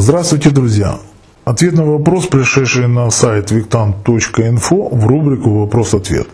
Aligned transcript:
Здравствуйте, 0.00 0.50
друзья! 0.50 1.00
Ответ 1.44 1.74
на 1.74 1.84
вопрос, 1.84 2.26
пришедший 2.28 2.86
на 2.86 3.10
сайт 3.10 3.50
виктан.инфо 3.50 4.90
в 4.92 5.06
рубрику 5.08 5.50
«Вопрос-ответ». 5.58 6.28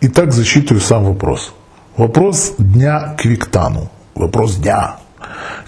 Итак, 0.00 0.32
зачитываю 0.32 0.80
сам 0.80 1.04
вопрос. 1.04 1.54
Вопрос 1.96 2.54
дня 2.58 3.14
к 3.16 3.24
Виктану. 3.24 3.88
Вопрос 4.16 4.56
дня. 4.56 4.96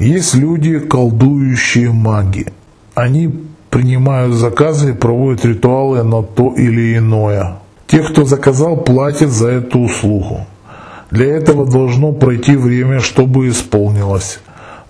Есть 0.01 0.35
люди, 0.35 0.80
колдующие 0.80 1.93
маги. 1.93 2.53
Они 2.96 3.33
принимают 3.71 4.35
заказы 4.35 4.90
и 4.90 4.94
проводят 4.94 5.44
ритуалы 5.44 6.03
на 6.03 6.24
то 6.24 6.53
или 6.53 6.99
иное. 6.99 7.58
Те, 7.87 8.03
кто 8.03 8.24
заказал, 8.24 8.76
платят 8.76 9.31
за 9.31 9.51
эту 9.51 9.78
услугу. 9.83 10.40
Для 11.13 11.26
этого 11.26 11.65
должно 11.65 12.10
пройти 12.10 12.56
время, 12.56 12.99
чтобы 12.99 13.49
исполнилось. 13.49 14.40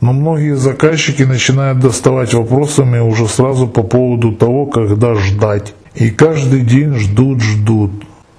Но 0.01 0.13
многие 0.13 0.57
заказчики 0.57 1.23
начинают 1.23 1.81
доставать 1.81 2.35
вопросами 2.35 2.99
уже 2.99 3.27
сразу 3.29 3.67
по 3.67 3.83
поводу 3.83 4.33
того, 4.33 4.67
когда 4.67 5.14
ждать. 5.14 5.75
И 5.95 6.11
каждый 6.11 6.61
день 6.61 6.95
ждут-ждут. 6.95 7.91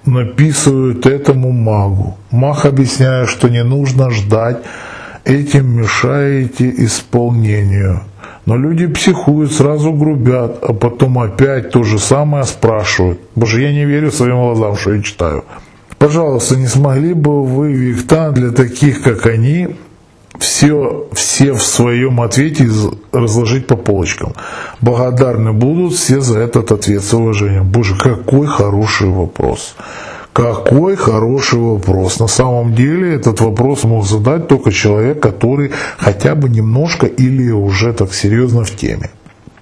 Написывают 0.06 1.06
этому 1.06 1.52
магу. 1.52 2.18
Маг 2.32 2.66
объясняет, 2.66 3.30
что 3.30 3.50
не 3.50 3.64
нужно 3.64 4.10
ждать, 4.12 4.60
этим 5.26 5.82
мешаете 5.82 6.70
исполнению. 6.78 8.02
Но 8.46 8.56
люди 8.56 8.88
психуют, 8.88 9.52
сразу 9.52 9.92
грубят, 9.92 10.60
а 10.62 10.72
потом 10.72 11.20
опять 11.20 11.72
то 11.72 11.84
же 11.84 12.00
самое 12.00 12.46
спрашивают. 12.46 13.20
Боже, 13.36 13.62
я 13.62 13.74
не 13.74 13.84
верю 13.84 14.10
своим 14.10 14.38
глазам, 14.38 14.78
что 14.78 14.94
я 14.94 15.02
читаю. 15.02 15.44
Пожалуйста, 15.98 16.56
не 16.56 16.68
смогли 16.68 17.14
бы 17.14 17.44
вы, 17.44 17.74
Виктан, 17.74 18.34
для 18.34 18.52
таких, 18.52 19.02
как 19.02 19.26
они, 19.26 19.76
все, 20.40 21.08
все 21.14 21.54
в 21.54 21.62
своем 21.62 22.22
ответе 22.22 22.68
разложить 23.12 23.68
по 23.68 23.76
полочкам. 23.76 24.34
Благодарны 24.82 25.54
будут 25.54 25.94
все 25.94 26.22
за 26.22 26.40
этот 26.40 26.72
ответ 26.72 27.04
с 27.04 27.14
уважением. 27.14 27.66
Боже, 27.66 27.96
какой 27.96 28.48
хороший 28.48 29.10
вопрос. 29.10 29.76
Какой 30.34 30.96
хороший 30.96 31.60
вопрос. 31.60 32.20
На 32.20 32.28
самом 32.28 32.76
деле 32.76 33.16
этот 33.16 33.42
вопрос 33.42 33.84
мог 33.84 34.06
задать 34.06 34.48
только 34.48 34.72
человек, 34.72 35.20
который 35.20 35.72
хотя 35.98 36.36
бы 36.36 36.48
немножко 36.48 37.08
или 37.08 37.50
уже 37.52 37.92
так 37.94 38.14
серьезно 38.14 38.64
в 38.64 38.70
теме. 38.76 39.10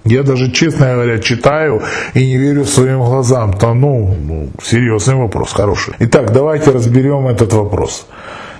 Я 0.04 0.22
даже, 0.22 0.52
честно 0.52 0.92
говоря, 0.92 1.18
читаю 1.18 1.82
и 2.14 2.26
не 2.26 2.36
верю 2.36 2.64
своим 2.64 2.98
глазам. 2.98 3.54
Там, 3.54 3.80
ну, 3.80 4.14
ну, 4.20 4.48
серьезный 4.62 5.16
вопрос, 5.16 5.52
хороший. 5.52 5.94
Итак, 5.98 6.32
давайте 6.32 6.70
разберем 6.70 7.26
этот 7.26 7.52
вопрос. 7.52 8.06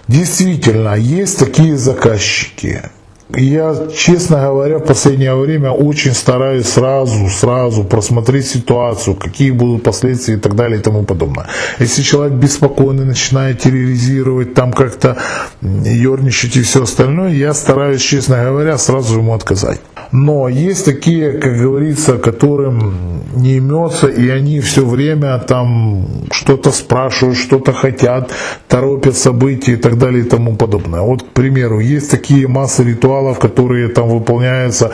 Действительно, 0.09 0.95
есть 0.95 1.39
такие 1.39 1.77
заказчики. 1.77 2.83
Я, 3.35 3.89
честно 3.93 4.41
говоря, 4.41 4.79
в 4.79 4.85
последнее 4.85 5.35
время 5.35 5.73
очень 5.73 6.15
стараюсь 6.15 6.69
сразу, 6.69 7.29
сразу 7.29 7.83
просмотреть 7.83 8.47
ситуацию, 8.47 9.17
какие 9.17 9.51
будут 9.51 9.83
последствия 9.83 10.35
и 10.35 10.39
так 10.39 10.55
далее 10.55 10.79
и 10.79 10.83
тому 10.83 11.03
подобное. 11.03 11.49
Если 11.81 12.03
человек 12.03 12.35
беспокойный, 12.35 13.05
начинает 13.05 13.61
терроризировать, 13.61 14.55
там 14.55 14.73
как-то 14.73 15.17
ерничать 15.61 16.57
и 16.57 16.63
все 16.63 16.85
остальное, 16.85 17.33
я 17.33 17.53
стараюсь, 17.53 18.01
честно 18.01 18.45
говоря, 18.45 18.79
сразу 18.79 19.19
ему 19.19 19.35
отказать. 19.35 19.81
Но 20.13 20.49
есть 20.49 20.85
такие, 20.85 21.33
как 21.33 21.57
говорится, 21.57 22.19
которым 22.19 23.23
не 23.35 23.57
имется, 23.57 24.07
и 24.07 24.29
они 24.29 24.61
все 24.61 24.85
время 24.85 25.39
там 25.39 26.07
что-то 26.31 26.71
спрашивают, 26.71 27.39
что-то 27.39 27.73
хотят, 27.73 28.31
торопят 28.69 29.17
события 29.17 29.73
и 29.73 29.77
так 29.77 29.99
далее 29.99 30.25
и 30.25 30.29
тому 30.29 30.57
подобное. 30.57 31.01
Вот, 31.01 31.23
к 31.23 31.29
примеру, 31.33 31.81
есть 31.81 32.11
такие 32.11 32.49
массы 32.49 32.85
ритуалов, 32.85 33.39
которые 33.39 33.89
там 33.89 34.09
выполняются 34.09 34.93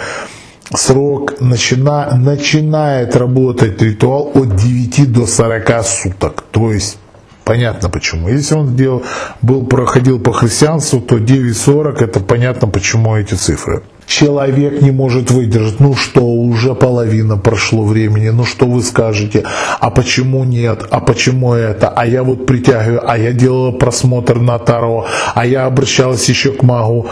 срок 0.74 1.40
начина, 1.40 2.16
начинает 2.16 3.16
работать 3.16 3.80
ритуал 3.82 4.30
от 4.34 4.56
9 4.56 5.12
до 5.12 5.26
40 5.26 5.84
суток. 5.84 6.44
То 6.50 6.72
есть 6.72 6.98
Понятно 7.44 7.90
почему. 7.90 8.28
Если 8.28 8.54
он 8.54 8.76
делал, 8.76 9.02
был, 9.42 9.66
проходил 9.66 10.20
по 10.20 10.32
христианству, 10.32 11.00
то 11.00 11.16
9.40 11.16 12.04
это 12.04 12.20
понятно 12.20 12.68
почему 12.68 13.16
эти 13.16 13.34
цифры 13.34 13.82
человек 14.06 14.82
не 14.82 14.90
может 14.90 15.30
выдержать. 15.30 15.80
Ну 15.80 15.94
что, 15.94 16.22
уже 16.22 16.74
половина 16.74 17.36
прошло 17.36 17.84
времени, 17.84 18.28
ну 18.28 18.44
что 18.44 18.66
вы 18.66 18.82
скажете, 18.82 19.44
а 19.80 19.90
почему 19.90 20.44
нет, 20.44 20.84
а 20.90 21.00
почему 21.00 21.54
это, 21.54 21.88
а 21.88 22.06
я 22.06 22.22
вот 22.22 22.46
притягиваю, 22.46 23.08
а 23.08 23.18
я 23.18 23.32
делала 23.32 23.72
просмотр 23.72 24.38
на 24.38 24.58
Таро, 24.58 25.06
а 25.34 25.46
я 25.46 25.66
обращалась 25.66 26.28
еще 26.28 26.52
к 26.52 26.62
магу 26.62 27.08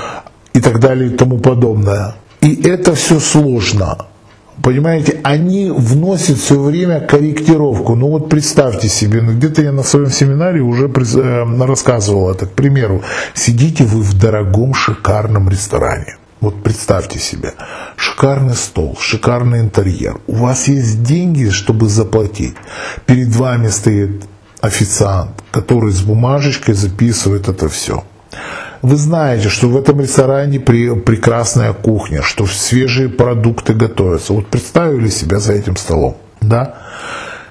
и 0.52 0.60
так 0.60 0.80
далее 0.80 1.10
и 1.10 1.16
тому 1.16 1.38
подобное. 1.38 2.14
И 2.40 2.62
это 2.68 2.94
все 2.94 3.20
сложно. 3.20 4.06
Понимаете, 4.62 5.20
они 5.22 5.70
вносят 5.70 6.36
все 6.36 6.60
время 6.60 7.00
корректировку. 7.00 7.94
Ну 7.94 8.08
вот 8.08 8.28
представьте 8.28 8.88
себе, 8.88 9.22
ну 9.22 9.32
где-то 9.32 9.62
я 9.62 9.72
на 9.72 9.82
своем 9.82 10.10
семинаре 10.10 10.60
уже 10.60 10.86
э, 10.86 11.64
рассказывал 11.64 12.30
это. 12.30 12.46
К 12.46 12.50
примеру, 12.50 13.02
сидите 13.34 13.84
вы 13.84 14.02
в 14.02 14.18
дорогом 14.18 14.74
шикарном 14.74 15.48
ресторане. 15.48 16.16
Вот 16.40 16.62
представьте 16.62 17.18
себе, 17.18 17.52
шикарный 17.96 18.54
стол, 18.54 18.96
шикарный 18.98 19.60
интерьер. 19.60 20.20
У 20.26 20.36
вас 20.36 20.68
есть 20.68 21.02
деньги, 21.02 21.50
чтобы 21.50 21.88
заплатить. 21.88 22.54
Перед 23.04 23.34
вами 23.36 23.68
стоит 23.68 24.24
официант, 24.62 25.42
который 25.50 25.92
с 25.92 26.00
бумажечкой 26.00 26.74
записывает 26.74 27.48
это 27.48 27.68
все. 27.68 28.04
Вы 28.80 28.96
знаете, 28.96 29.50
что 29.50 29.68
в 29.68 29.76
этом 29.76 30.00
ресторане 30.00 30.58
при, 30.60 30.94
прекрасная 30.98 31.74
кухня, 31.74 32.22
что 32.22 32.46
свежие 32.46 33.10
продукты 33.10 33.74
готовятся. 33.74 34.32
Вот 34.32 34.46
представили 34.46 35.10
себя 35.10 35.38
за 35.38 35.52
этим 35.52 35.76
столом, 35.76 36.16
да? 36.40 36.76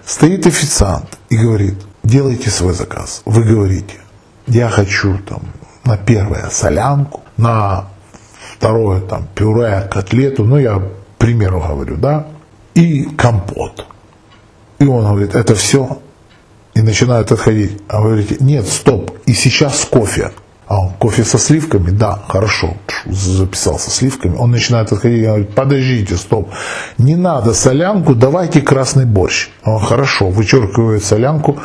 Стоит 0.04 0.48
официант 0.48 1.20
и 1.30 1.38
говорит, 1.38 1.76
делайте 2.04 2.50
свой 2.50 2.74
заказ. 2.74 3.22
Вы 3.26 3.44
говорите, 3.44 3.98
я 4.48 4.70
хочу 4.70 5.20
там 5.20 5.44
на 5.86 5.98
первое 5.98 6.50
солянку, 6.50 7.22
на 7.38 7.90
второе 8.60 9.00
там 9.00 9.26
пюре, 9.34 9.88
котлету, 9.90 10.44
ну 10.44 10.58
я 10.58 10.82
примеру 11.18 11.62
говорю, 11.62 11.96
да, 11.96 12.28
и 12.76 13.04
компот. 13.04 13.86
И 14.80 14.86
он 14.86 15.06
говорит, 15.06 15.34
это 15.34 15.56
все, 15.56 16.00
и 16.74 16.82
начинает 16.82 17.32
отходить. 17.32 17.82
А 17.88 18.02
вы 18.02 18.10
говорите, 18.10 18.38
нет, 18.42 18.68
стоп, 18.68 19.12
и 19.26 19.34
сейчас 19.34 19.86
кофе. 19.86 20.32
А 20.68 20.80
он, 20.80 20.92
кофе 21.00 21.24
со 21.24 21.38
сливками? 21.38 21.90
Да, 21.90 22.22
хорошо, 22.28 22.76
записал 23.06 23.80
со 23.80 23.90
сливками. 23.90 24.36
Он 24.36 24.52
начинает 24.52 24.92
отходить 24.92 25.22
и 25.22 25.26
говорит, 25.26 25.56
подождите, 25.56 26.16
стоп, 26.18 26.50
не 26.98 27.16
надо 27.16 27.54
солянку, 27.54 28.14
давайте 28.14 28.62
красный 28.62 29.06
борщ. 29.06 29.50
Он, 29.64 29.80
хорошо, 29.80 30.30
вычеркивает 30.30 31.04
солянку, 31.04 31.60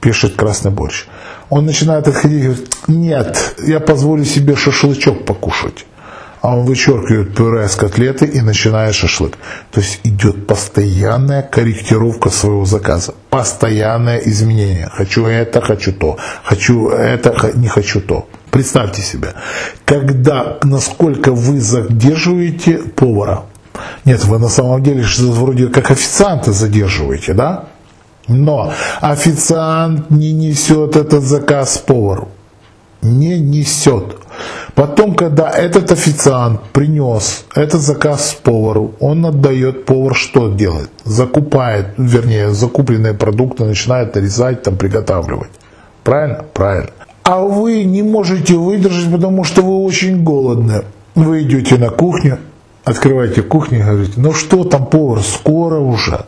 пишет 0.00 0.34
красный 0.34 0.72
борщ. 0.72 1.06
Он 1.50 1.66
начинает 1.66 2.08
отходить 2.08 2.42
говорит, 2.42 2.74
нет, 2.88 3.54
я 3.64 3.78
позволю 3.78 4.24
себе 4.24 4.56
шашлычок 4.56 5.24
покушать 5.24 5.86
а 6.42 6.56
он 6.56 6.64
вычеркивает 6.66 7.34
пюре 7.36 7.68
с 7.68 7.76
котлеты 7.76 8.26
и 8.26 8.40
начинает 8.40 8.94
шашлык. 8.94 9.38
То 9.70 9.80
есть 9.80 10.00
идет 10.02 10.46
постоянная 10.46 11.42
корректировка 11.42 12.30
своего 12.30 12.64
заказа, 12.64 13.14
постоянное 13.30 14.18
изменение. 14.18 14.90
Хочу 14.92 15.26
это, 15.26 15.60
хочу 15.60 15.92
то, 15.92 16.18
хочу 16.42 16.88
это, 16.88 17.52
не 17.54 17.68
хочу 17.68 18.00
то. 18.00 18.28
Представьте 18.50 19.02
себе, 19.02 19.34
когда, 19.84 20.58
насколько 20.64 21.32
вы 21.32 21.60
задерживаете 21.60 22.78
повара. 22.78 23.44
Нет, 24.04 24.24
вы 24.24 24.38
на 24.38 24.48
самом 24.48 24.82
деле 24.82 25.04
вроде 25.18 25.68
как 25.68 25.92
официанта 25.92 26.52
задерживаете, 26.52 27.34
да? 27.34 27.68
Но 28.26 28.72
официант 29.00 30.10
не 30.10 30.32
несет 30.32 30.96
этот 30.96 31.22
заказ 31.22 31.78
повару. 31.78 32.28
Не 33.00 33.38
несет. 33.38 34.16
Потом, 34.74 35.14
когда 35.14 35.50
этот 35.50 35.92
официант 35.92 36.60
принес 36.72 37.44
этот 37.54 37.82
заказ 37.82 38.38
повару, 38.42 38.94
он 39.00 39.26
отдает, 39.26 39.84
повар 39.84 40.14
что 40.14 40.48
делает? 40.48 40.90
Закупает, 41.04 41.88
вернее, 41.98 42.50
закупленные 42.50 43.14
продукты 43.14 43.64
начинает 43.64 44.14
нарезать, 44.14 44.62
там, 44.62 44.76
приготавливать. 44.76 45.50
Правильно? 46.04 46.44
Правильно. 46.54 46.90
А 47.24 47.40
вы 47.40 47.84
не 47.84 48.02
можете 48.02 48.54
выдержать, 48.54 49.12
потому 49.12 49.44
что 49.44 49.62
вы 49.62 49.84
очень 49.84 50.24
голодны. 50.24 50.84
Вы 51.14 51.42
идете 51.42 51.76
на 51.76 51.90
кухню, 51.90 52.38
открываете 52.84 53.42
кухню 53.42 53.80
и 53.80 53.82
говорите, 53.82 54.14
ну 54.16 54.32
что 54.32 54.64
там, 54.64 54.86
повар, 54.86 55.22
скоро 55.22 55.78
уже. 55.78 56.24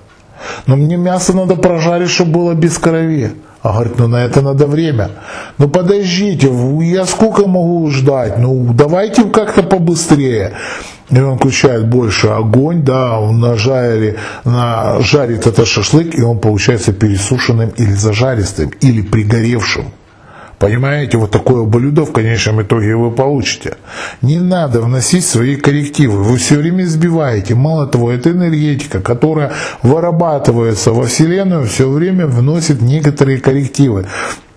Но 0.66 0.76
мне 0.76 0.96
мясо 0.96 1.32
надо 1.32 1.56
прожарить, 1.56 2.10
чтобы 2.10 2.32
было 2.32 2.54
без 2.54 2.78
крови. 2.78 3.32
А 3.64 3.72
говорит, 3.72 3.98
ну 3.98 4.08
на 4.08 4.22
это 4.22 4.42
надо 4.42 4.66
время. 4.66 5.10
Ну 5.56 5.68
подождите, 5.68 6.52
я 6.82 7.06
сколько 7.06 7.46
могу 7.46 7.90
ждать? 7.90 8.36
Ну 8.36 8.74
давайте 8.74 9.24
как-то 9.24 9.62
побыстрее. 9.62 10.52
И 11.08 11.18
он 11.18 11.38
включает 11.38 11.88
больше 11.88 12.28
огонь, 12.28 12.82
да, 12.82 13.18
он 13.18 13.40
на 13.40 13.56
жаре, 13.56 14.16
на, 14.44 15.00
жарит 15.00 15.46
этот 15.46 15.66
шашлык, 15.66 16.14
и 16.14 16.22
он 16.22 16.40
получается 16.40 16.92
пересушенным 16.92 17.70
или 17.78 17.92
зажаристым, 17.92 18.70
или 18.82 19.00
пригоревшим. 19.00 19.86
Понимаете, 20.64 21.18
вот 21.18 21.30
такое 21.30 21.64
блюдо 21.64 22.06
в 22.06 22.12
конечном 22.12 22.62
итоге 22.62 22.96
вы 22.96 23.10
получите. 23.10 23.74
Не 24.22 24.40
надо 24.40 24.80
вносить 24.80 25.26
свои 25.26 25.56
коррективы. 25.56 26.22
Вы 26.22 26.38
все 26.38 26.56
время 26.56 26.86
сбиваете. 26.86 27.54
Мало 27.54 27.86
того, 27.86 28.10
эта 28.10 28.30
энергетика, 28.30 29.02
которая 29.02 29.52
вырабатывается 29.82 30.94
во 30.94 31.04
Вселенную, 31.04 31.66
все 31.66 31.86
время 31.90 32.26
вносит 32.26 32.80
некоторые 32.80 33.40
коррективы. 33.40 34.06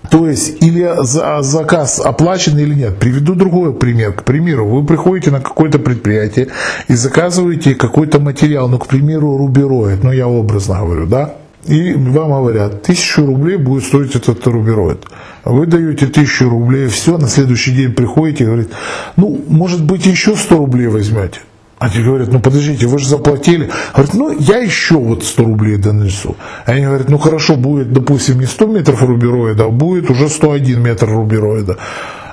То 0.10 0.30
есть, 0.30 0.64
или 0.64 0.90
заказ 1.04 2.00
оплачен 2.00 2.58
или 2.58 2.74
нет. 2.74 2.98
Приведу 3.00 3.36
другой 3.36 3.74
пример. 3.74 4.14
К 4.14 4.24
примеру, 4.24 4.66
вы 4.66 4.86
приходите 4.86 5.30
на 5.32 5.42
какое-то 5.42 5.78
предприятие 5.78 6.48
и 6.88 6.94
заказываете 6.94 7.76
какой-то 7.76 8.20
материал, 8.20 8.70
ну, 8.70 8.80
к 8.80 8.88
примеру, 8.88 9.36
рубероид, 9.36 10.06
ну, 10.06 10.14
я 10.14 10.30
образно 10.30 10.80
говорю, 10.80 11.06
да? 11.06 11.34
И 11.68 11.94
вам 11.94 12.30
говорят, 12.32 12.82
тысячу 12.84 13.26
рублей 13.26 13.58
будет 13.58 13.84
стоить 13.84 14.16
этот 14.16 14.46
рубероид. 14.48 15.06
Вы 15.44 15.66
даете 15.66 16.08
тысячу 16.08 16.50
рублей, 16.50 16.88
все, 16.88 17.18
на 17.18 17.28
следующий 17.28 17.72
день 17.72 17.94
приходите 17.94 18.44
и 18.44 18.48
говорите, 18.48 18.70
ну, 19.18 19.42
может 19.48 19.84
быть, 19.84 20.06
еще 20.06 20.36
сто 20.36 20.58
рублей 20.58 20.88
возьмете. 20.88 21.42
Они 21.80 22.04
говорят, 22.04 22.32
ну 22.32 22.40
подождите, 22.40 22.88
вы 22.88 22.98
же 22.98 23.08
заплатили. 23.08 23.70
Говорят, 23.94 24.14
ну 24.16 24.36
я 24.40 24.58
еще 24.58 24.96
вот 24.96 25.24
100 25.24 25.44
рублей 25.44 25.78
донесу. 25.78 26.36
Они 26.66 26.84
говорят, 26.84 27.08
ну 27.08 27.20
хорошо, 27.20 27.56
будет, 27.56 27.94
допустим, 27.94 28.40
не 28.40 28.48
100 28.48 28.66
метров 28.66 29.04
рубероида, 29.04 29.66
а 29.66 29.70
будет 29.70 30.10
уже 30.10 30.28
101 30.28 30.82
метр 30.82 31.08
рубероида. 31.08 31.78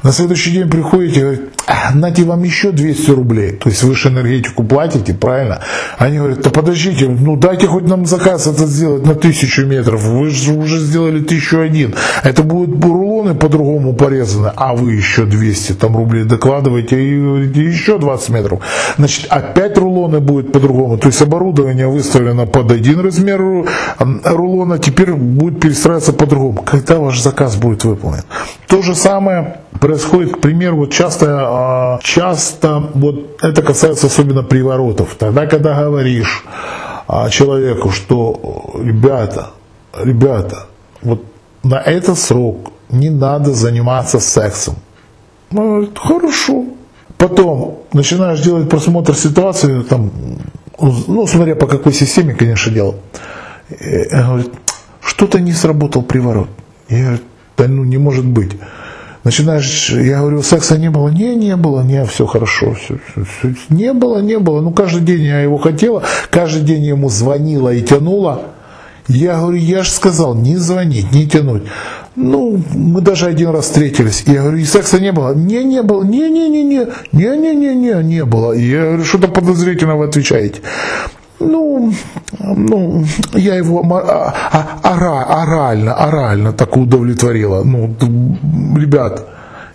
На 0.04 0.12
следующий 0.12 0.50
день 0.50 0.68
приходите 0.68 1.20
и 1.20 1.22
говорите, 1.22 1.42
а, 1.66 1.94
нате 1.94 2.24
вам 2.24 2.42
еще 2.42 2.72
200 2.72 3.10
рублей. 3.12 3.52
То 3.52 3.70
есть 3.70 3.82
вы 3.82 3.94
же 3.94 4.10
энергетику 4.10 4.62
платите, 4.62 5.14
правильно? 5.14 5.60
Они 5.96 6.18
говорят, 6.18 6.42
да 6.42 6.50
подождите, 6.50 7.08
ну 7.08 7.36
дайте 7.36 7.66
хоть 7.66 7.88
нам 7.88 8.04
заказ 8.04 8.46
это 8.46 8.66
сделать 8.66 9.06
на 9.06 9.14
тысячу 9.14 9.64
метров. 9.64 10.04
Вы 10.04 10.28
же 10.28 10.52
уже 10.52 10.78
сделали 10.78 11.20
тысячу 11.20 11.60
один. 11.60 11.94
Это 12.22 12.42
будут 12.42 12.84
рулоны 12.84 13.34
по-другому 13.34 13.94
порезаны, 13.94 14.52
а 14.54 14.74
вы 14.74 14.92
еще 14.92 15.24
200 15.24 15.72
там 15.72 15.96
рублей 15.96 16.24
докладываете 16.24 17.02
и 17.02 17.18
говорите, 17.18 17.64
еще 17.64 17.98
20 17.98 18.28
метров. 18.28 18.60
Значит, 18.98 19.24
опять 19.30 19.78
рулоны 19.78 20.20
будут 20.20 20.52
по-другому. 20.52 20.98
То 20.98 21.06
есть 21.08 21.22
оборудование 21.22 21.88
выставлено 21.88 22.44
под 22.44 22.70
один 22.72 23.00
размер 23.00 23.42
рулона, 23.98 24.78
теперь 24.78 25.14
будет 25.14 25.60
перестраиваться 25.60 26.12
по-другому. 26.12 26.60
Когда 26.60 26.98
ваш 26.98 27.22
заказ 27.22 27.56
будет 27.56 27.84
выполнен? 27.84 28.24
То 28.66 28.82
же 28.82 28.94
самое 28.94 29.60
происходит, 29.80 29.94
к 29.96 30.41
примеру, 30.41 30.76
вот 30.76 30.93
часто, 30.93 31.26
а, 31.29 31.99
часто 32.02 32.91
вот 32.94 33.38
это 33.43 33.62
касается 33.62 34.06
особенно 34.06 34.43
приворотов. 34.43 35.14
Тогда, 35.19 35.46
когда 35.46 35.75
говоришь 35.82 36.44
а, 37.06 37.29
человеку, 37.31 37.91
что 37.91 38.75
ребята, 38.82 39.50
ребята, 39.94 40.67
вот 41.02 41.25
на 41.62 41.76
этот 41.76 42.19
срок 42.19 42.73
не 42.91 43.11
надо 43.11 43.52
заниматься 43.52 44.20
сексом. 44.20 44.76
Он 45.52 45.69
говорит, 45.69 45.99
хорошо. 45.99 46.64
Потом 47.17 47.79
начинаешь 47.93 48.41
делать 48.41 48.69
просмотр 48.69 49.14
ситуации, 49.14 49.82
там, 49.82 50.11
ну, 50.81 51.26
смотря 51.26 51.55
по 51.55 51.67
какой 51.67 51.93
системе, 51.93 52.35
конечно, 52.35 52.73
делал. 52.73 52.96
И 53.70 54.08
говорит, 54.11 54.52
что-то 55.00 55.41
не 55.41 55.52
сработал 55.52 56.02
приворот. 56.02 56.49
Я 56.88 56.99
говорю, 56.99 57.19
да 57.56 57.69
ну 57.69 57.85
не 57.85 57.99
может 57.99 58.25
быть 58.25 58.52
начинаешь, 59.24 59.90
я 59.90 60.20
говорю, 60.20 60.42
секса 60.42 60.78
не 60.78 60.90
было, 60.90 61.08
не, 61.08 61.34
не 61.34 61.56
было, 61.56 61.82
не, 61.82 62.04
все 62.04 62.26
хорошо, 62.26 62.74
все, 62.74 62.98
все, 63.08 63.24
все, 63.24 63.54
не 63.70 63.92
было, 63.92 64.18
не 64.18 64.38
было, 64.38 64.60
ну 64.60 64.70
каждый 64.70 65.00
день 65.00 65.22
я 65.22 65.40
его 65.40 65.58
хотела, 65.58 66.02
каждый 66.30 66.62
день 66.62 66.84
ему 66.84 67.08
звонила 67.08 67.72
и 67.72 67.82
тянула, 67.82 68.42
я 69.08 69.38
говорю, 69.38 69.58
я 69.58 69.82
же 69.82 69.90
сказал, 69.90 70.34
не 70.34 70.56
звонить, 70.56 71.12
не 71.12 71.26
тянуть. 71.26 71.64
Ну, 72.16 72.62
мы 72.74 73.00
даже 73.02 73.26
один 73.26 73.50
раз 73.50 73.66
встретились. 73.66 74.22
Я 74.26 74.42
говорю, 74.42 74.58
и 74.58 74.64
секса 74.64 74.98
не 74.98 75.12
было. 75.12 75.34
Не, 75.34 75.62
не 75.64 75.82
было. 75.82 76.02
Не, 76.04 76.30
не, 76.30 76.48
не, 76.48 76.62
не. 76.62 76.86
Не, 77.12 77.36
не, 77.36 77.54
не, 77.54 77.74
не, 77.74 78.02
не 78.02 78.24
было. 78.24 78.52
Я 78.52 78.84
говорю, 78.84 79.04
что-то 79.04 79.28
подозрительно 79.28 79.96
вы 79.96 80.06
отвечаете. 80.06 80.60
Ну, 81.40 81.92
ну, 82.40 83.04
я 83.32 83.56
его 83.56 83.82
а, 83.92 84.81
а, 84.82 85.42
орально, 85.42 85.94
орально 85.94 86.52
так 86.52 86.76
удовлетворила. 86.76 87.64
Ну, 87.64 87.94
ребят, 88.76 89.26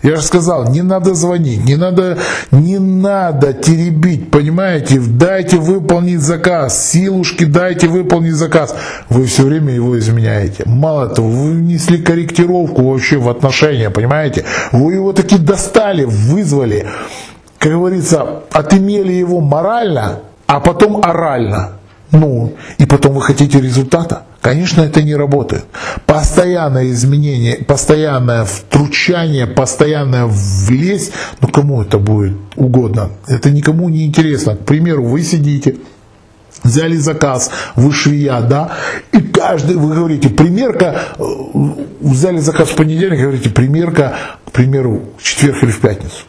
я 0.02 0.16
же 0.16 0.22
сказал, 0.22 0.70
не 0.70 0.80
надо 0.80 1.14
звонить, 1.14 1.64
не 1.66 1.76
надо, 1.76 2.16
не 2.50 2.78
надо 2.78 3.52
теребить, 3.52 4.30
понимаете? 4.30 4.98
Дайте 4.98 5.58
выполнить 5.58 6.20
заказ, 6.20 6.90
силушки 6.90 7.44
дайте 7.44 7.86
выполнить 7.86 8.34
заказ. 8.34 8.74
Вы 9.10 9.26
все 9.26 9.42
время 9.42 9.74
его 9.74 9.98
изменяете. 9.98 10.62
Мало 10.64 11.08
того, 11.08 11.28
вы 11.28 11.50
внесли 11.52 11.98
корректировку 11.98 12.82
вообще 12.82 13.18
в 13.18 13.28
отношения, 13.28 13.90
понимаете? 13.90 14.44
Вы 14.72 14.94
его 14.94 15.12
таки 15.12 15.36
достали, 15.36 16.04
вызвали, 16.04 16.86
как 17.58 17.72
говорится, 17.72 18.44
отымели 18.52 19.12
его 19.12 19.40
морально, 19.40 20.20
а 20.50 20.58
потом 20.58 21.00
орально. 21.04 21.74
Ну, 22.10 22.56
и 22.78 22.84
потом 22.84 23.14
вы 23.14 23.22
хотите 23.22 23.60
результата? 23.60 24.24
Конечно, 24.40 24.82
это 24.82 25.00
не 25.00 25.14
работает. 25.14 25.64
Постоянное 26.06 26.90
изменение, 26.90 27.58
постоянное 27.64 28.44
втручание, 28.44 29.46
постоянное 29.46 30.26
влезть, 30.26 31.12
ну 31.40 31.46
кому 31.46 31.82
это 31.82 31.98
будет 31.98 32.36
угодно? 32.56 33.10
Это 33.28 33.50
никому 33.50 33.88
не 33.88 34.04
интересно. 34.04 34.56
К 34.56 34.64
примеру, 34.64 35.04
вы 35.04 35.22
сидите, 35.22 35.76
взяли 36.64 36.96
заказ, 36.96 37.52
вы 37.76 37.92
швея, 37.92 38.40
да, 38.40 38.72
и 39.12 39.20
каждый, 39.20 39.76
вы 39.76 39.94
говорите, 39.94 40.30
примерка, 40.30 41.00
э, 41.16 41.22
взяли 42.00 42.38
заказ 42.38 42.70
в 42.70 42.74
понедельник, 42.74 43.20
говорите, 43.20 43.50
примерка, 43.50 44.16
к 44.46 44.50
примеру, 44.50 45.02
в 45.16 45.22
четверг 45.22 45.62
или 45.62 45.70
в 45.70 45.80
пятницу. 45.80 46.24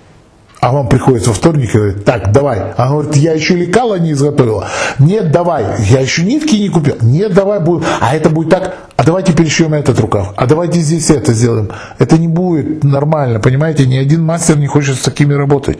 А 0.62 0.72
вам 0.72 0.88
приходит 0.88 1.26
во 1.26 1.34
вторник 1.34 1.74
и 1.74 1.78
говорит, 1.78 2.06
так, 2.06 2.32
давай. 2.32 2.60
А 2.78 2.94
он 2.94 3.02
говорит, 3.02 3.16
я 3.16 3.34
еще 3.34 3.56
лекала 3.56 3.96
не 3.96 4.12
изготовила. 4.12 4.68
Нет, 5.00 5.32
давай. 5.32 5.66
Я 5.90 6.02
еще 6.02 6.22
нитки 6.24 6.56
не 6.56 6.70
купил. 6.70 6.98
Нет, 7.02 7.34
давай 7.34 7.60
будем. 7.60 7.84
А 8.00 8.16
это 8.16 8.30
будет 8.30 8.52
так. 8.52 8.76
А 8.96 9.04
давайте 9.04 9.34
перешьем 9.34 9.74
этот 9.74 10.00
рукав. 10.00 10.34
А 10.36 10.46
давайте 10.46 10.80
здесь 10.82 11.10
это 11.10 11.34
сделаем. 11.34 11.72
Это 11.98 12.20
не 12.20 12.28
будет 12.28 12.84
нормально, 12.84 13.40
понимаете? 13.40 13.88
Ни 13.88 13.98
один 13.98 14.24
мастер 14.24 14.56
не 14.60 14.68
хочет 14.68 14.98
с 14.98 15.02
такими 15.02 15.34
работать. 15.34 15.80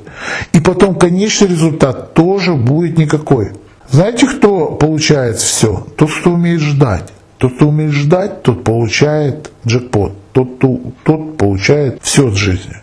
И 0.52 0.60
потом 0.60 0.96
конечный 0.96 1.50
результат 1.50 2.16
тоже 2.16 2.56
будет 2.56 2.98
никакой. 2.98 3.52
Знаете, 3.92 4.26
кто 4.26 4.66
получает 4.66 5.38
все? 5.38 5.86
Тот, 5.96 6.10
кто 6.12 6.32
умеет 6.32 6.62
ждать. 6.62 7.14
Тот, 7.38 7.54
кто 7.54 7.68
умеет 7.68 7.92
ждать, 7.92 8.42
тот 8.42 8.64
получает 8.64 9.52
джекпот. 9.64 10.14
Тот, 10.32 10.56
кто, 10.58 10.80
тот 11.04 11.38
получает 11.38 12.00
все 12.02 12.30
от 12.30 12.36
жизни 12.36 12.81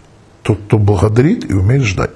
тот, 0.49 0.59
кто 0.67 0.79
благодарит 0.79 1.51
и 1.51 1.53
умеет 1.53 1.83
ждать. 1.83 2.11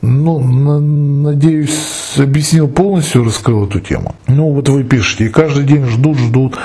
Ну, 0.00 0.40
на, 0.40 0.80
надеюсь, 0.80 2.14
объяснил 2.16 2.68
полностью, 2.68 3.22
раскрыл 3.22 3.66
эту 3.66 3.80
тему. 3.80 4.14
Ну, 4.26 4.50
вот 4.52 4.70
вы 4.70 4.82
пишете, 4.82 5.26
и 5.26 5.28
каждый 5.28 5.64
день 5.64 5.84
ждут, 5.84 6.16
ждут, 6.16 6.56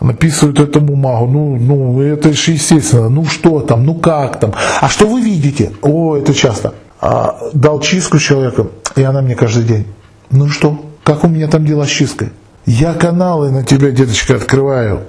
написывают 0.00 0.60
эту 0.60 0.80
бумагу, 0.80 1.26
ну, 1.26 1.56
ну, 1.56 2.00
это 2.00 2.32
же 2.32 2.52
естественно, 2.52 3.08
ну 3.08 3.24
что 3.24 3.60
там, 3.62 3.84
ну 3.84 3.96
как 3.96 4.38
там, 4.38 4.52
а 4.80 4.88
что 4.88 5.08
вы 5.08 5.22
видите? 5.22 5.72
О, 5.82 6.16
это 6.16 6.32
часто. 6.32 6.74
А, 7.00 7.36
дал 7.52 7.80
чистку 7.80 8.20
человеку, 8.20 8.70
и 8.94 9.02
она 9.02 9.22
мне 9.22 9.34
каждый 9.34 9.64
день, 9.64 9.86
ну 10.30 10.48
что, 10.48 10.80
как 11.02 11.24
у 11.24 11.28
меня 11.28 11.48
там 11.48 11.66
дела 11.66 11.86
с 11.86 11.90
чисткой? 11.90 12.28
Я 12.64 12.94
каналы 12.94 13.50
на 13.50 13.64
тебя, 13.64 13.90
деточка, 13.90 14.36
открываю 14.36 15.00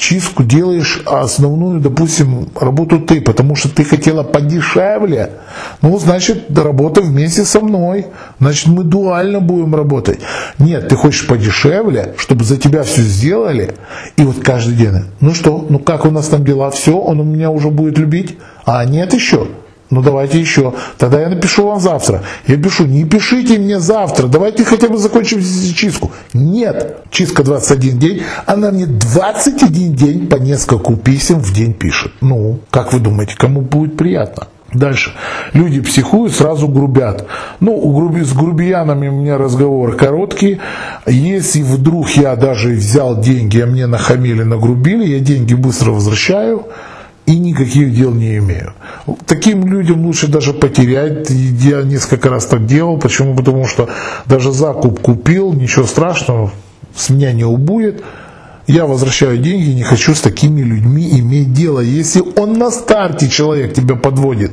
чистку 0.00 0.42
делаешь 0.42 1.02
основную, 1.06 1.80
допустим, 1.80 2.48
работу 2.58 2.98
ты, 3.00 3.20
потому 3.20 3.54
что 3.54 3.68
ты 3.68 3.84
хотела 3.84 4.22
подешевле. 4.22 5.32
Ну, 5.82 5.98
значит, 5.98 6.46
работа 6.56 7.02
вместе 7.02 7.44
со 7.44 7.60
мной. 7.60 8.06
Значит, 8.40 8.66
мы 8.68 8.82
дуально 8.82 9.40
будем 9.40 9.74
работать. 9.74 10.20
Нет, 10.58 10.88
ты 10.88 10.96
хочешь 10.96 11.26
подешевле, 11.26 12.14
чтобы 12.16 12.44
за 12.44 12.56
тебя 12.56 12.82
все 12.82 13.02
сделали. 13.02 13.74
И 14.16 14.22
вот 14.22 14.42
каждый 14.42 14.74
день, 14.74 15.04
ну 15.20 15.34
что, 15.34 15.64
ну 15.68 15.78
как 15.78 16.06
у 16.06 16.10
нас 16.10 16.28
там 16.28 16.44
дела, 16.44 16.70
все, 16.70 16.96
он 16.98 17.20
у 17.20 17.24
меня 17.24 17.50
уже 17.50 17.68
будет 17.68 17.98
любить. 17.98 18.38
А 18.64 18.84
нет 18.84 19.12
еще. 19.12 19.48
Ну 19.90 20.02
давайте 20.02 20.38
еще. 20.40 20.72
Тогда 20.98 21.20
я 21.20 21.28
напишу 21.28 21.66
вам 21.66 21.80
завтра. 21.80 22.22
Я 22.46 22.56
пишу, 22.56 22.86
не 22.86 23.04
пишите 23.04 23.58
мне 23.58 23.80
завтра, 23.80 24.28
давайте 24.28 24.64
хотя 24.64 24.88
бы 24.88 24.98
закончим 24.98 25.40
чистку. 25.74 26.12
Нет, 26.32 26.98
чистка 27.10 27.42
21 27.42 27.98
день, 27.98 28.22
она 28.46 28.70
мне 28.70 28.86
21 28.86 29.94
день 29.94 30.28
по 30.28 30.36
нескольку 30.36 30.96
писем 30.96 31.40
в 31.40 31.52
день 31.52 31.72
пишет. 31.72 32.12
Ну, 32.20 32.60
как 32.70 32.92
вы 32.92 33.00
думаете, 33.00 33.34
кому 33.36 33.62
будет 33.62 33.96
приятно? 33.96 34.46
Дальше. 34.72 35.12
Люди 35.52 35.80
психуют, 35.80 36.32
сразу 36.32 36.68
грубят. 36.68 37.26
Ну, 37.58 37.76
груби, 37.92 38.22
с 38.22 38.32
грубиянами 38.32 39.08
у 39.08 39.12
меня 39.12 39.36
разговор 39.36 39.96
короткий. 39.96 40.60
Если 41.08 41.62
вдруг 41.62 42.10
я 42.10 42.36
даже 42.36 42.68
взял 42.70 43.20
деньги, 43.20 43.58
а 43.60 43.66
мне 43.66 43.86
нахамили, 43.86 44.44
нагрубили, 44.44 45.04
я 45.04 45.18
деньги 45.18 45.54
быстро 45.54 45.90
возвращаю 45.90 46.66
и 47.30 47.38
никаких 47.38 47.94
дел 47.94 48.12
не 48.12 48.38
имею. 48.38 48.72
Таким 49.26 49.66
людям 49.66 50.04
лучше 50.04 50.26
даже 50.26 50.52
потерять. 50.52 51.30
Я 51.30 51.82
несколько 51.82 52.28
раз 52.28 52.46
так 52.46 52.66
делал. 52.66 52.98
Почему? 52.98 53.36
Потому 53.36 53.66
что 53.66 53.88
даже 54.26 54.52
закуп 54.52 55.00
купил, 55.00 55.52
ничего 55.52 55.86
страшного, 55.86 56.50
с 56.94 57.08
меня 57.08 57.32
не 57.32 57.44
убудет. 57.44 58.02
я 58.66 58.86
возвращаю 58.86 59.38
деньги, 59.38 59.70
не 59.70 59.84
хочу 59.84 60.14
с 60.14 60.20
такими 60.20 60.60
людьми 60.60 61.20
иметь 61.20 61.52
дело. 61.52 61.78
Если 61.78 62.22
он 62.36 62.54
на 62.54 62.70
старте 62.70 63.28
человек 63.28 63.74
тебя 63.74 63.94
подводит, 63.94 64.50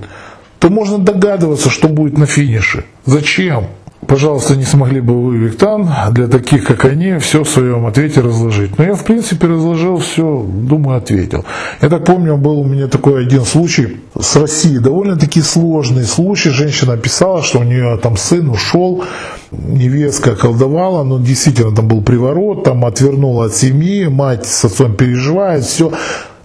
то 0.60 0.70
можно 0.70 1.00
догадываться, 1.00 1.72
что 1.72 1.88
будет 1.88 2.18
на 2.18 2.28
финише. 2.28 2.86
Зачем? 3.06 3.68
Пожалуйста, 4.08 4.56
не 4.56 4.64
смогли 4.64 5.02
бы 5.02 5.22
вы, 5.22 5.38
Виктан, 5.38 5.90
для 6.12 6.28
таких, 6.28 6.64
как 6.64 6.86
они, 6.86 7.18
все 7.18 7.44
в 7.44 7.50
своем 7.50 7.86
ответе 7.86 8.22
разложить. 8.22 8.78
Но 8.78 8.86
я, 8.86 8.96
в 8.96 9.04
принципе, 9.04 9.48
разложил 9.48 9.98
все, 9.98 10.46
думаю, 10.48 10.98
ответил. 10.98 11.44
Я 11.82 11.90
так 11.90 12.06
помню, 12.06 12.38
был 12.38 12.62
у 12.62 12.64
меня 12.64 12.88
такой 12.88 13.24
один 13.24 13.44
случай 13.44 13.98
с 14.18 14.38
Россией, 14.38 14.80
довольно-таки 14.80 15.42
сложный 15.42 16.06
случай. 16.06 16.52
Женщина 16.52 16.96
писала, 16.96 17.44
что 17.44 17.60
у 17.60 17.64
нее 17.64 18.00
там 18.02 18.16
сын 18.16 18.50
ушел, 18.50 19.04
невестка 19.52 20.36
колдовала, 20.36 21.04
но 21.04 21.20
действительно 21.20 21.76
там 21.76 21.90
был 21.90 22.02
приворот, 22.02 22.64
там 22.64 22.86
отвернула 22.86 23.48
от 23.48 23.56
семьи, 23.56 24.08
мать 24.08 24.46
с 24.46 24.64
отцом 24.64 24.96
переживает, 24.96 25.66
все 25.66 25.92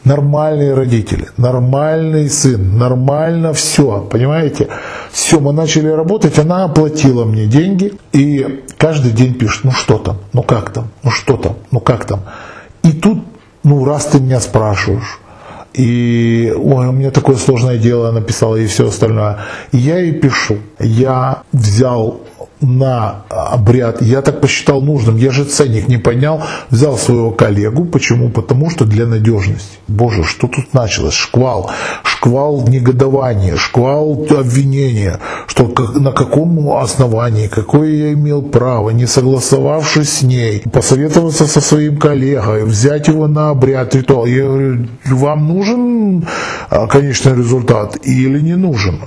нормальные 0.04 0.74
родители, 0.74 1.28
нормальный 1.36 2.28
сын, 2.28 2.78
нормально 2.78 3.52
все, 3.52 4.00
понимаете? 4.10 4.68
Все, 5.10 5.40
мы 5.40 5.52
начали 5.52 5.88
работать, 5.88 6.38
она 6.38 6.64
оплатила 6.64 7.24
мне 7.24 7.46
деньги, 7.46 7.94
и 8.12 8.64
каждый 8.78 9.12
день 9.12 9.34
пишет, 9.34 9.64
ну 9.64 9.72
что 9.72 9.98
там, 9.98 10.18
ну 10.32 10.42
как 10.42 10.70
там, 10.70 10.88
ну 11.02 11.10
что 11.10 11.36
там, 11.36 11.56
ну 11.70 11.80
как 11.80 12.04
там. 12.04 12.20
И 12.82 12.92
тут, 12.92 13.18
ну 13.62 13.84
раз 13.84 14.06
ты 14.06 14.20
меня 14.20 14.40
спрашиваешь, 14.40 15.18
и 15.74 16.52
ой, 16.54 16.86
у 16.86 16.92
меня 16.92 17.10
такое 17.10 17.36
сложное 17.36 17.78
дело 17.78 18.12
написала 18.12 18.56
и 18.56 18.66
все 18.66 18.88
остальное. 18.88 19.38
И 19.72 19.78
я 19.78 19.98
ей 19.98 20.12
пишу. 20.12 20.58
Я 20.78 21.44
взял 21.52 22.20
на 22.62 23.24
обряд, 23.28 24.02
я 24.02 24.22
так 24.22 24.40
посчитал 24.40 24.80
нужным, 24.80 25.16
я 25.16 25.30
же 25.30 25.44
ценник 25.44 25.88
не 25.88 25.98
поднял, 25.98 26.42
взял 26.70 26.96
своего 26.96 27.30
коллегу, 27.30 27.84
почему? 27.84 28.30
Потому 28.30 28.70
что 28.70 28.84
для 28.84 29.06
надежности. 29.06 29.78
Боже, 29.88 30.24
что 30.24 30.46
тут 30.46 30.72
началось? 30.72 31.14
Шквал, 31.14 31.70
шквал 32.02 32.66
негодования, 32.68 33.56
шквал 33.56 34.26
обвинения, 34.30 35.18
что 35.46 35.72
на 35.94 36.12
каком 36.12 36.70
основании, 36.70 37.48
какое 37.48 37.90
я 37.90 38.12
имел 38.12 38.42
право, 38.42 38.90
не 38.90 39.06
согласовавшись 39.06 40.18
с 40.18 40.22
ней, 40.22 40.62
посоветоваться 40.72 41.46
со 41.46 41.60
своим 41.60 41.98
коллегой, 41.98 42.64
взять 42.64 43.08
его 43.08 43.26
на 43.26 43.50
обряд, 43.50 43.94
ритуал. 43.94 44.26
Я 44.26 44.44
говорю, 44.44 44.86
вам 45.04 45.48
нужен 45.48 46.26
а, 46.70 46.86
конечный 46.86 47.36
результат 47.36 47.98
или 48.02 48.40
не 48.40 48.54
нужен? 48.54 49.00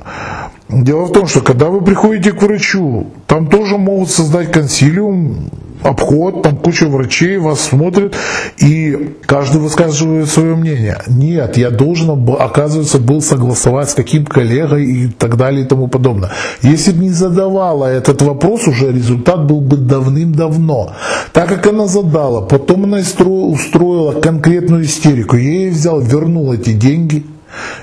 Дело 0.70 1.06
в 1.06 1.12
том, 1.12 1.28
что 1.28 1.42
когда 1.42 1.68
вы 1.68 1.82
приходите 1.82 2.32
к 2.32 2.42
врачу, 2.42 3.08
там 3.28 3.48
тоже 3.48 3.78
могут 3.78 4.10
создать 4.10 4.52
консилиум, 4.52 5.52
обход, 5.84 6.42
там 6.42 6.58
куча 6.58 6.88
врачей 6.88 7.38
вас 7.38 7.62
смотрят, 7.62 8.16
и 8.58 9.16
каждый 9.26 9.62
высказывает 9.62 10.28
свое 10.28 10.56
мнение. 10.56 10.98
Нет, 11.08 11.58
я 11.58 11.70
должен, 11.70 12.28
оказывается, 12.40 12.98
был 12.98 13.22
согласовать 13.22 13.92
с 13.92 13.94
каким 13.94 14.26
коллегой 14.26 14.86
и 14.86 15.08
так 15.08 15.38
далее 15.38 15.66
и 15.66 15.68
тому 15.68 15.88
подобное. 15.88 16.32
Если 16.62 16.92
бы 16.92 17.04
не 17.04 17.12
задавала 17.12 17.86
этот 17.86 18.22
вопрос, 18.24 18.68
уже 18.68 18.92
результат 18.92 19.46
был 19.46 19.62
бы 19.62 19.78
давным-давно. 19.78 20.94
Так 21.34 21.50
как 21.50 21.68
она 21.68 21.86
задала, 21.86 22.42
потом 22.42 22.86
она 22.86 22.98
устроила 22.98 24.20
конкретную 24.20 24.86
истерику, 24.86 25.38
я 25.38 25.52
ей 25.52 25.70
взял, 25.70 26.00
вернул 26.00 26.52
эти 26.54 26.74
деньги, 26.74 27.24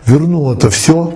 вернул 0.06 0.52
это 0.52 0.70
все. 0.70 1.14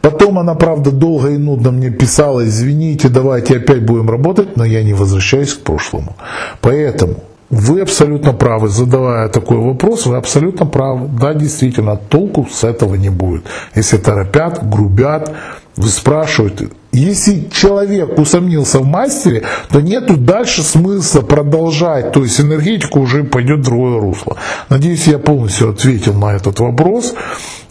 Потом 0.00 0.38
она, 0.38 0.54
правда, 0.54 0.90
долго 0.90 1.30
и 1.30 1.38
нудно 1.38 1.70
мне 1.70 1.90
писала, 1.90 2.46
извините, 2.46 3.08
давайте 3.08 3.56
опять 3.56 3.84
будем 3.84 4.10
работать, 4.10 4.56
но 4.56 4.64
я 4.64 4.82
не 4.82 4.94
возвращаюсь 4.94 5.54
к 5.54 5.60
прошлому. 5.60 6.16
Поэтому 6.60 7.16
вы 7.50 7.80
абсолютно 7.80 8.32
правы, 8.32 8.68
задавая 8.68 9.28
такой 9.28 9.56
вопрос, 9.56 10.06
вы 10.06 10.16
абсолютно 10.16 10.66
правы. 10.66 11.08
Да, 11.08 11.32
действительно, 11.32 11.96
толку 11.96 12.46
с 12.50 12.64
этого 12.64 12.94
не 12.94 13.08
будет. 13.08 13.44
Если 13.74 13.96
торопят, 13.96 14.68
грубят, 14.68 15.32
вы 15.76 15.88
спрашиваете. 15.88 16.68
Если 16.92 17.48
человек 17.52 18.18
усомнился 18.18 18.80
в 18.80 18.86
мастере, 18.86 19.44
то 19.70 19.80
нету 19.80 20.16
дальше 20.16 20.62
смысла 20.62 21.20
продолжать. 21.20 22.12
То 22.12 22.24
есть 22.24 22.40
энергетика 22.40 22.98
уже 22.98 23.24
пойдет 23.24 23.60
в 23.60 23.64
другое 23.64 24.00
русло. 24.00 24.36
Надеюсь, 24.68 25.06
я 25.06 25.18
полностью 25.18 25.70
ответил 25.70 26.14
на 26.14 26.34
этот 26.34 26.58
вопрос. 26.60 27.14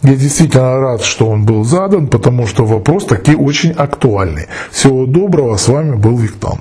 Я 0.02 0.14
действительно 0.14 0.78
рад, 0.78 1.02
что 1.02 1.28
он 1.28 1.44
был 1.44 1.64
задан, 1.64 2.06
потому 2.06 2.46
что 2.46 2.64
вопрос 2.64 3.04
таки 3.04 3.34
очень 3.34 3.72
актуальный. 3.72 4.46
Всего 4.70 5.04
доброго, 5.06 5.56
с 5.56 5.68
вами 5.68 5.96
был 5.96 6.16
Виктор. 6.16 6.58